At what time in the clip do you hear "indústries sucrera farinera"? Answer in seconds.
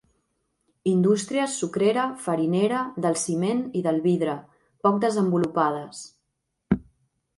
0.91-2.79